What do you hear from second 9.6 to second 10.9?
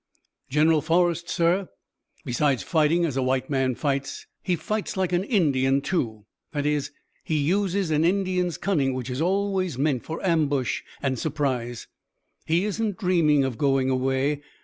meant for ambush